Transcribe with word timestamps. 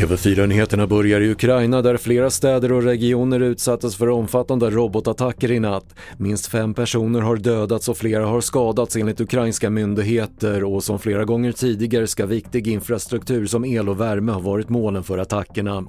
TV4-nyheterna 0.00 0.86
börjar 0.86 1.20
i 1.20 1.30
Ukraina 1.30 1.82
där 1.82 1.96
flera 1.96 2.30
städer 2.30 2.72
och 2.72 2.82
regioner 2.82 3.40
utsattes 3.40 3.96
för 3.96 4.08
omfattande 4.08 4.70
robotattacker 4.70 5.50
i 5.52 5.60
natt. 5.60 5.94
Minst 6.16 6.46
fem 6.46 6.74
personer 6.74 7.20
har 7.20 7.36
dödats 7.36 7.88
och 7.88 7.96
flera 7.96 8.26
har 8.26 8.40
skadats 8.40 8.96
enligt 8.96 9.20
ukrainska 9.20 9.70
myndigheter 9.70 10.64
och 10.64 10.84
som 10.84 10.98
flera 10.98 11.24
gånger 11.24 11.52
tidigare 11.52 12.06
ska 12.06 12.26
viktig 12.26 12.68
infrastruktur 12.68 13.46
som 13.46 13.64
el 13.64 13.88
och 13.88 14.00
värme 14.00 14.32
ha 14.32 14.40
varit 14.40 14.68
målen 14.68 15.04
för 15.04 15.18
attackerna. 15.18 15.84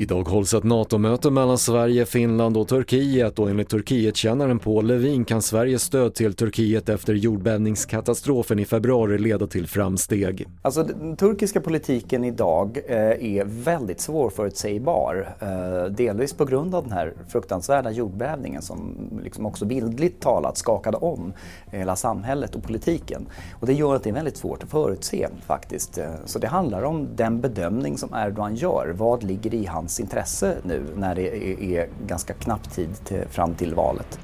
Idag 0.00 0.28
hålls 0.28 0.54
ett 0.54 0.64
NATO-möte 0.64 1.30
mellan 1.30 1.58
Sverige, 1.58 2.06
Finland 2.06 2.56
och 2.56 2.68
Turkiet 2.68 3.38
och 3.38 3.50
enligt 3.50 3.68
Turkietkännaren 3.68 4.58
Paul 4.58 4.86
Levin 4.86 5.24
kan 5.24 5.42
Sveriges 5.42 5.82
stöd 5.82 6.14
till 6.14 6.34
Turkiet 6.34 6.88
efter 6.88 7.14
jordbävningskatastrofen 7.14 8.58
i 8.58 8.64
februari 8.64 9.18
leda 9.18 9.46
till 9.46 9.66
framsteg. 9.66 10.46
Alltså 10.62 10.82
den 10.82 11.16
turkiska 11.16 11.60
politiken 11.60 12.24
idag 12.24 12.78
eh, 12.86 12.96
är 12.96 13.44
väldigt 13.44 14.00
svårförutsägbar. 14.00 15.36
Eh, 15.40 15.92
delvis 15.92 16.32
på 16.32 16.44
grund 16.44 16.74
av 16.74 16.82
den 16.82 16.92
här 16.92 17.14
fruktansvärda 17.28 17.90
jordbävningen 17.90 18.62
som 18.62 18.96
liksom 19.22 19.46
också 19.46 19.64
bildligt 19.64 20.22
talat 20.22 20.58
skakade 20.58 20.96
om 20.96 21.32
hela 21.70 21.96
samhället 21.96 22.54
och 22.54 22.62
politiken. 22.62 23.26
Och 23.60 23.66
det 23.66 23.74
gör 23.74 23.94
att 23.94 24.02
det 24.02 24.10
är 24.10 24.14
väldigt 24.14 24.36
svårt 24.36 24.62
att 24.62 24.70
förutse 24.70 25.28
faktiskt. 25.46 25.98
Eh, 25.98 26.06
så 26.24 26.38
det 26.38 26.46
handlar 26.46 26.82
om 26.82 27.08
den 27.16 27.40
bedömning 27.40 27.98
som 27.98 28.14
Erdogan 28.14 28.54
gör. 28.54 28.94
Vad 28.96 29.22
ligger 29.22 29.54
i 29.54 29.66
hans 29.66 29.87
hans 29.88 30.00
intresse 30.00 30.56
nu 30.64 30.82
när 30.96 31.14
det 31.14 31.54
är, 31.76 31.88
ganska 32.06 32.34
knapp 32.34 32.74
tid 32.74 32.88
till, 33.04 33.24
fram 33.30 33.54
till 33.54 33.74
valet. 33.74 34.18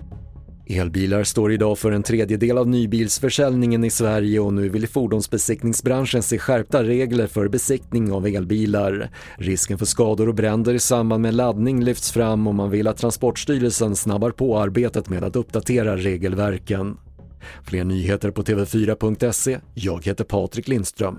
Elbilar 0.67 1.25
står 1.25 1.53
idag 1.53 1.79
för 1.79 1.93
en 1.93 2.03
tredjedel 2.03 2.59
av 2.59 2.69
nybilsförsäljningen 2.69 3.85
i 3.85 3.91
Sverige 3.91 4.41
och 4.41 4.53
nu 4.53 4.69
vill 4.69 4.89
fordonsbesiktningsbranschen 4.89 6.23
se 6.23 6.39
skärpta 6.39 6.85
regler 6.85 7.27
för 7.27 7.49
besiktning 7.49 8.13
av 8.13 8.27
elbilar. 8.27 9.11
Risken 9.39 9.79
för 9.79 9.87
skador 9.87 10.29
och 10.29 10.35
bränder 10.35 10.75
i 10.75 10.79
samband 10.79 11.23
med 11.23 11.35
laddning 11.35 11.85
lyfts 11.85 12.13
fram 12.13 12.47
och 12.47 12.55
man 12.55 12.71
vill 12.71 12.89
att 12.89 12.97
Transportstyrelsen 12.97 13.97
snabbar 13.97 14.31
på 14.31 14.59
arbetet 14.59 15.09
med 15.09 15.25
att 15.25 15.37
uppdatera 15.37 15.97
regelverken. 15.97 16.97
Fler 17.65 17.85
nyheter 17.85 18.31
på 18.31 18.43
TV4.se. 18.43 19.59
Jag 19.75 20.05
heter 20.05 20.25
Patrik 20.25 20.69
Lindström. 20.69 21.19